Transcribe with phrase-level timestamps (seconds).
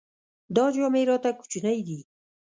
[0.55, 1.99] دا جامې راته کوچنۍ دي.